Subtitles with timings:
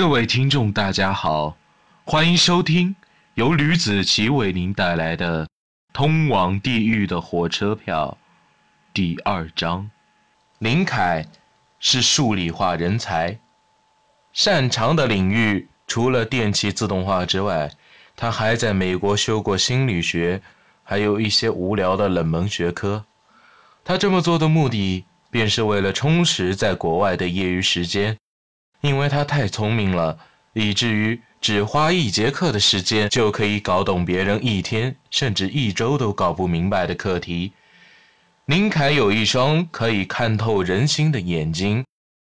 [0.00, 1.58] 各位听众，大家好，
[2.06, 2.96] 欢迎收听
[3.34, 5.44] 由吕子奇为您带来的
[5.92, 8.16] 《通往地狱的火车票》
[8.94, 9.90] 第二章。
[10.58, 11.26] 林凯
[11.80, 13.38] 是数理化人才，
[14.32, 17.70] 擅长的领域除了电气自动化之外，
[18.16, 20.40] 他还在美国修过心理学，
[20.82, 23.04] 还有一些无聊的冷门学科。
[23.84, 28.16] 他这么做的目的，便是为了充实在国外的业余时间。
[28.80, 30.18] 因为他太聪明了，
[30.52, 37.52] 以至于只花一节课的时间就可以搞懂别人一天甚至一周都搞不明白的课题。
[38.46, 41.84] 林凯有一双可以看透人心的眼睛，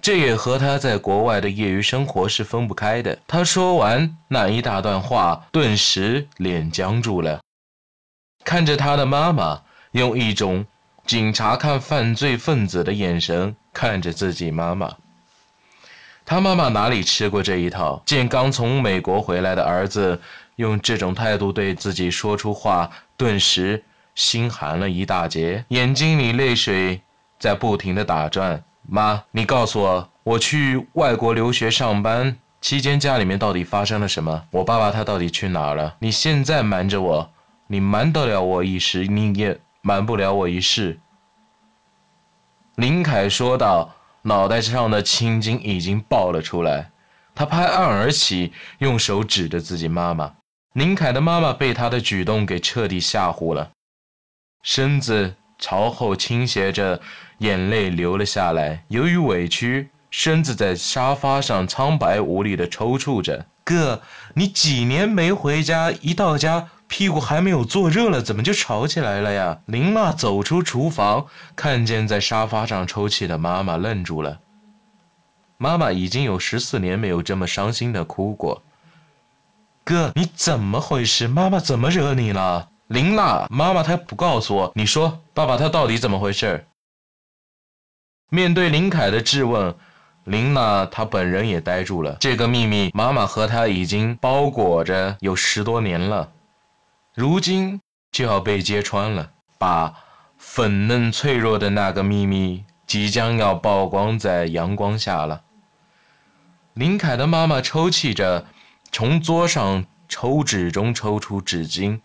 [0.00, 3.18] 这也和他在国外的业余生活是分不开的。
[3.26, 7.40] 他说完那一大段话，顿时脸僵住了，
[8.44, 9.62] 看着他的妈妈，
[9.92, 10.64] 用一种
[11.06, 14.96] 警察看犯罪分子的眼神看着自己妈妈。
[16.26, 18.02] 他妈妈哪里吃过这一套？
[18.04, 20.20] 见刚从美国回来的儿子
[20.56, 23.84] 用这种态度对自己说出话，顿时
[24.16, 27.00] 心寒了一大截，眼睛里泪水
[27.38, 28.60] 在不停的打转。
[28.88, 34.42] 妈，你告诉我，我去外国留学上班期间，家里面到底发生了什么？
[34.50, 35.94] 我爸爸他到底去哪儿了？
[36.00, 37.30] 你现在瞒着我，
[37.68, 40.98] 你瞒得了我一时，你也瞒不了我一世。
[42.74, 43.92] 林凯说道。
[44.26, 46.90] 脑袋上的青筋已经爆了出来，
[47.32, 50.34] 他拍案而起，用手指着自己妈妈。
[50.72, 53.70] 林凯的妈妈被他的举动给彻底吓唬了，
[54.64, 57.00] 身子朝后倾斜着，
[57.38, 58.84] 眼泪流了下来。
[58.88, 63.46] 由于委屈，身子在沙发上苍白无力地抽搐着。
[63.62, 64.02] 哥，
[64.34, 66.68] 你几年没回家，一到家。
[66.88, 69.58] 屁股还没有坐热了，怎么就吵起来了呀？
[69.66, 74.38] 林娜走出厨房，看见在沙发上抽泣的妈妈，愣住了。
[75.58, 78.62] 妈妈已经有十四年没有这么伤心的哭过。
[79.84, 81.26] 哥，你怎么回事？
[81.28, 82.68] 妈妈怎么惹你了？
[82.88, 86.66] 林娜，妈妈她不告诉我，你说，爸爸他到底怎么回事？
[88.30, 89.74] 面对林凯的质问，
[90.24, 92.16] 林娜她本人也呆住了。
[92.20, 96.28] 这个秘密，妈妈和他已经包裹着有十多年了。
[97.16, 97.80] 如今
[98.12, 100.04] 就要被揭穿了，把
[100.36, 105.42] 粉嫩脆弱的那个秘密即将要曝光在阳光下了。
[106.74, 108.44] 林凯的妈妈抽泣着，
[108.92, 112.02] 从桌上抽纸中抽出纸巾，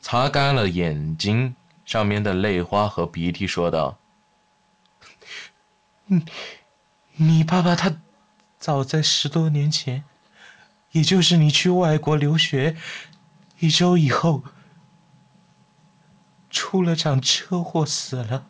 [0.00, 1.54] 擦干了眼睛
[1.84, 3.98] 上面的泪花和鼻涕，说道
[6.08, 6.24] ：“你，
[7.16, 8.00] 你爸爸他
[8.58, 10.04] 早在十多年前，
[10.92, 12.74] 也就是你去外国留学。”
[13.60, 14.44] 一周以后，
[16.48, 18.46] 出了场车祸死了。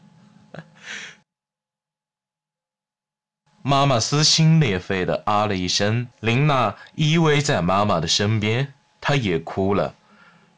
[3.62, 9.94] 妈妈撕心裂肺的啊了一声，琳娜依偎在妈妈的身边，她也哭了，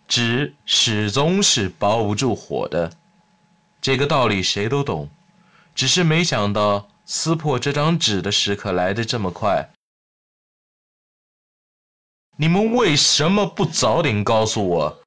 [0.08, 2.92] 纸始终是包不住火的，
[3.80, 5.08] 这个道理谁都懂，
[5.74, 9.70] 只是没想到撕破这张纸的时刻来得这么快。
[12.40, 15.02] 你们为什么不早点告诉我？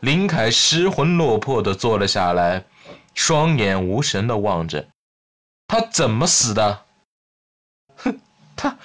[0.00, 2.64] 林凯失魂落魄的坐了下来，
[3.14, 4.88] 双眼无神的望着。
[5.68, 6.84] 他怎么死的？
[7.98, 8.18] 哼，
[8.56, 8.76] 他，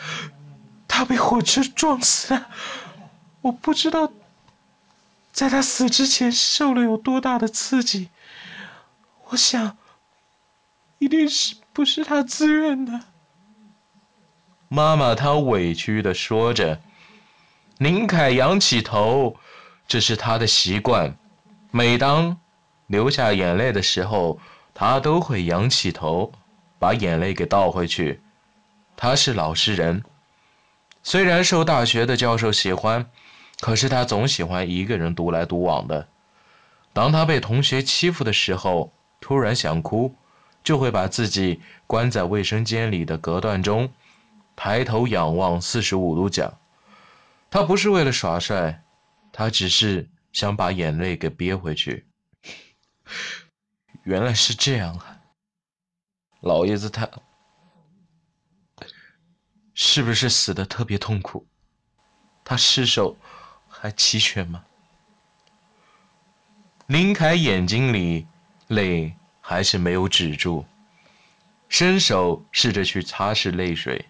[0.87, 2.49] 他被火车撞死了。
[3.41, 4.11] 我不知道，
[5.31, 8.11] 在他死之前受了有多大的刺激。
[9.29, 9.75] 我想，
[10.99, 12.99] 一定是不是他自愿的。
[14.67, 16.79] 妈妈，她委屈的说着。
[17.83, 19.35] 林凯仰起头，
[19.89, 21.17] 这是他的习惯。
[21.69, 22.39] 每当
[22.87, 24.39] 流下眼泪的时候，
[24.73, 26.31] 他都会仰起头，
[26.79, 28.21] 把眼泪给倒回去。
[28.95, 30.01] 他是老实人，
[31.03, 33.05] 虽然受大学的教授喜欢，
[33.59, 36.07] 可是他总喜欢一个人独来独往的。
[36.93, 40.15] 当他被同学欺负的时候，突然想哭，
[40.63, 43.91] 就会把自己关在卫生间里的隔断中，
[44.55, 46.57] 抬头仰望四十五度角。
[47.53, 48.83] 他不是为了耍帅，
[49.31, 52.07] 他只是想把眼泪给憋回去。
[54.05, 55.21] 原来是这样啊，
[56.41, 57.07] 老爷子他
[59.75, 61.45] 是不是死的特别痛苦？
[62.43, 63.15] 他尸首
[63.69, 64.65] 还齐全吗？
[66.87, 68.25] 林凯眼睛里
[68.69, 70.65] 泪还是没有止住，
[71.69, 74.09] 伸手试着去擦拭泪水。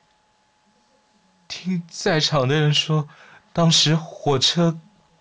[1.50, 3.06] 听在场的人说。
[3.54, 4.80] 当时火车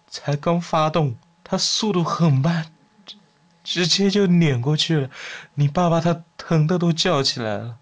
[0.09, 2.73] 才刚发动，它速度很慢，
[3.63, 5.11] 直接就碾过去了。
[5.55, 7.77] 你爸爸他疼的都叫起来了。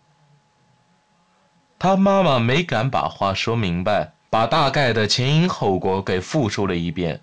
[1.78, 7.22] 他妈妈没敢把话说明白，把大概的前因后果给复述了一遍。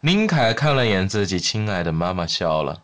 [0.00, 2.82] 林凯看了眼自己亲爱的妈妈，笑了。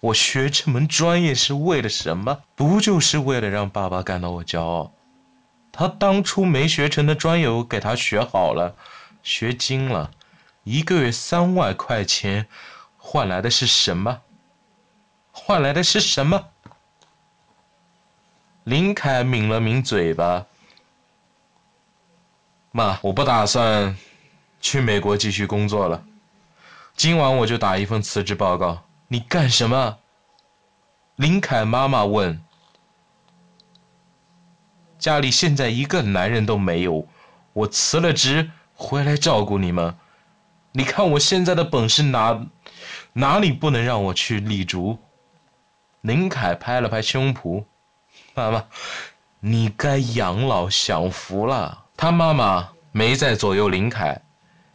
[0.00, 2.42] 我学这门专业是为了什么？
[2.54, 4.92] 不就是为了让爸爸感到我骄傲？
[5.72, 8.74] 他当初没学成的专业，我给他学好了，
[9.22, 10.10] 学精了，
[10.64, 12.46] 一个月三万块钱，
[12.98, 14.20] 换来的是什么？
[15.32, 16.48] 换来的是什么？
[18.64, 20.46] 林凯抿了抿嘴巴，
[22.72, 23.96] 妈，我不打算
[24.60, 26.04] 去美国继续工作了，
[26.94, 28.82] 今晚我就打一份辞职报告。
[29.08, 29.98] 你干什么？
[31.16, 32.42] 林凯妈妈问。
[35.00, 37.08] 家里现在一个男人都没有，
[37.54, 39.96] 我辞了职回来照顾你们。
[40.72, 42.46] 你看我现在的本事哪
[43.14, 44.98] 哪里不能让我去立足？
[46.02, 47.64] 林凯拍了拍胸脯，
[48.34, 48.64] 妈妈，
[49.40, 51.86] 你该养老享福了。
[51.96, 54.22] 他妈妈没再左右林凯，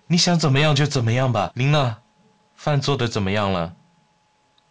[0.07, 1.51] 你想怎么样就怎么样吧。
[1.54, 1.98] 林娜，
[2.56, 3.74] 饭做的怎么样了？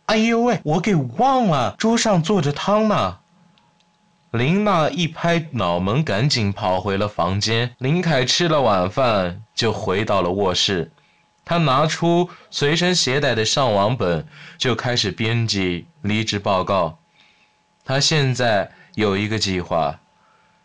[0.07, 3.21] 哎呦喂，我给忘了，桌上坐着汤呢。
[4.35, 7.73] 林娜一拍脑门，赶紧跑回了房间。
[7.79, 10.91] 林凯吃了晚饭，就回到了卧室。
[11.45, 14.27] 他拿出随身携带的上网本，
[14.59, 16.99] 就开始编辑离职报告。
[17.85, 20.01] 他现在有一个计划，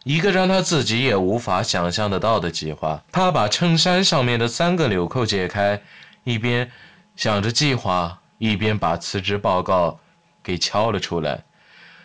[0.04, 3.04] 一个让他自己也无法想象得到的计划。
[3.12, 5.80] 他把衬衫上面的三个纽扣解开，
[6.24, 6.72] 一边
[7.16, 10.00] 想着计划，一边把辞职报告
[10.42, 11.44] 给敲了出来。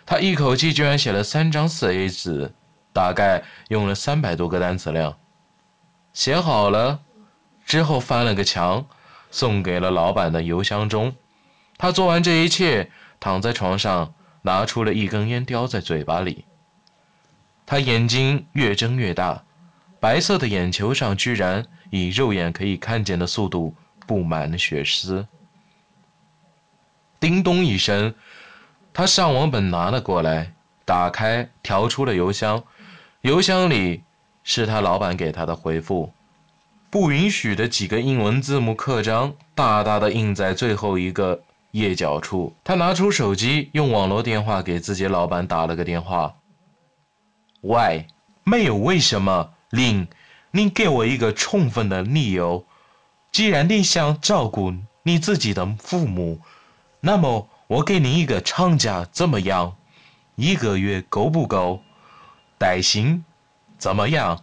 [0.06, 2.52] 他一口气居然写了三张四 A 纸，
[2.92, 5.16] 大概用了三百多个单词量。
[6.12, 7.00] 写好了
[7.64, 8.86] 之后，翻了个墙，
[9.30, 11.16] 送给了老板的邮箱中。
[11.78, 16.44] 他做完这一切，躺在床上，拿出了一根烟，叼在嘴巴里。
[17.64, 19.42] 他眼睛越睁越大，
[19.98, 23.74] 白色的眼球上居然以肉眼可以看见的速度
[24.06, 25.26] 布满了血丝。
[27.18, 28.14] 叮咚一声。
[28.96, 30.52] 他上网本拿了过来，
[30.84, 32.62] 打开，调出了邮箱。
[33.22, 34.04] 邮箱里
[34.44, 36.12] 是他老板给他的回复：
[36.90, 41.42] 不允许的几个英文字母刻章，大大的印在最后一个
[41.72, 42.54] 页角处。
[42.62, 46.36] 他拿出手机，用网络电话给自己老板打了个电话。
[47.62, 48.06] 喂，
[48.44, 50.06] 没有为什么，林，
[50.52, 52.64] 你给我一个充分的理由。
[53.32, 56.40] 既然你想照顾你自己的父母，
[57.00, 57.48] 那么。
[57.66, 59.74] 我给你一个长假怎么样？
[60.36, 61.80] 一个月够不够？
[62.58, 63.24] 带薪
[63.78, 64.42] 怎么样？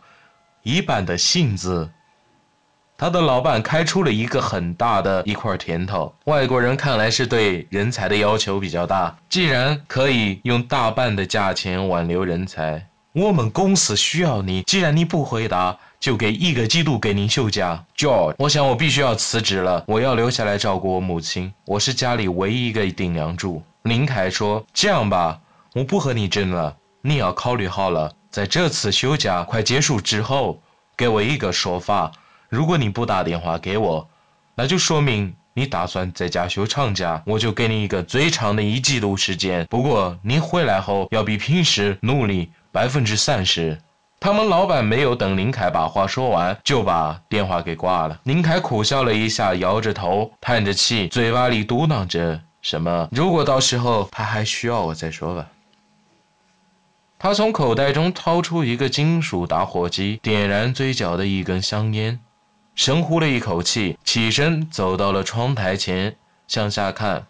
[0.63, 1.89] 一般的薪资。
[2.97, 6.13] 他的老板开出了一个很大的一块甜头。
[6.25, 14.63] 外国人看来是对人才的要求比较大，既然可以用大半的价钱挽留人才，我们公司需要你。
[14.63, 15.77] 既然你不回答。
[16.01, 18.33] 就给一个季度给您休假，George。
[18.39, 21.53] 我想我必须要辞职了，我要留下来照顾我母亲。
[21.68, 23.62] 我是家里唯一一个顶梁柱。
[23.83, 25.39] 林凯说：“这样吧，
[25.75, 30.59] 我不和你争了，你要考虑好了，在这次休假快结束之后，
[30.98, 32.12] 给我一个说法。
[32.50, 34.09] 如果你不打电话给我，
[34.56, 39.68] 那就说明你打算在家休长假，我就给你一个最长的一季度时间。
[39.69, 43.80] 不过你回来后要比平时努力百分之三十。”
[44.23, 48.19] 他们老板没有等林凯把话说完，就把电话给挂了。
[48.24, 55.48] 林凯苦笑了一下，摇着头，叹着气，嘴巴里嘟囔着什么：“如果到时候他还需要我再说吧。”
[57.17, 62.19] 他从口袋中掏出一个金属打火机，点燃嘴角的一根香烟，
[62.75, 66.15] 深呼了一口气，起身走到了窗台前，
[66.48, 67.25] 向下看。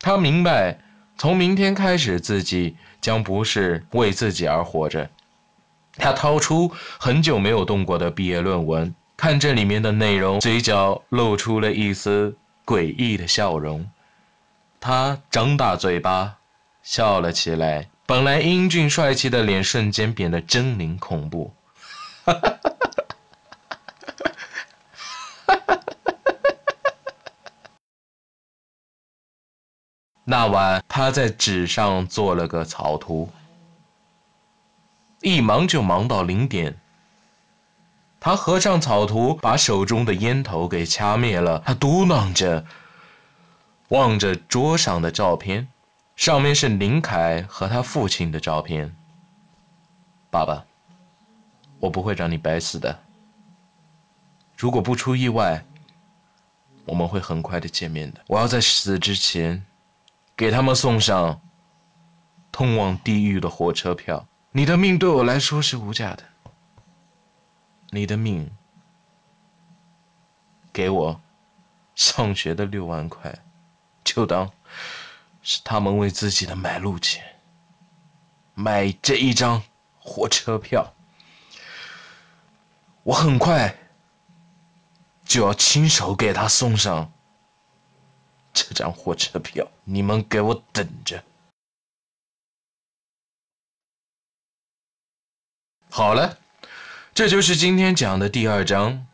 [0.00, 0.80] 他明白，
[1.16, 5.08] 从明天开始，自己将不是为自己而活着。
[5.96, 13.90] 他掏出很久没有动过的毕业论文，看这里面的内容，嘴角露出了一丝诡异的笑容。
[14.78, 16.36] 他张大嘴巴
[16.82, 21.52] 笑了起来，本来英俊帅气的脸瞬间变得狰狞恐怖。
[30.28, 33.30] 那晚，他在纸上做了个草图。
[35.20, 36.78] 一忙就忙到零点。
[38.20, 41.62] 他合上草图，把手中的烟头给掐灭了。
[41.64, 42.64] 他嘟囔着，
[43.88, 45.68] 望着桌上的照片，
[46.16, 48.96] 上面是林凯和他父亲的照片。
[50.30, 50.64] 爸爸，
[51.78, 52.98] 我不会让你白死的。
[54.56, 55.64] 如果不出意外，
[56.84, 58.20] 我们会很快的见面的。
[58.26, 59.64] 我要在死之前，
[60.36, 61.40] 给他们送上。
[62.50, 64.26] 通往地狱的火车票。
[64.56, 66.24] 你的命对我来说是无价的，
[67.90, 68.50] 你的命
[70.72, 71.20] 给我
[71.94, 73.38] 上学的六万块，
[74.02, 74.50] 就当
[75.42, 77.22] 是他们为自己的买路钱
[78.54, 79.62] 买这一张
[79.98, 80.94] 火车票。
[83.02, 83.76] 我很快
[85.26, 87.12] 就要亲手给他送上
[88.54, 91.22] 这张火车票，你们给我等着。
[95.96, 96.36] 好了，
[97.14, 99.06] 这就是今天讲的第二章。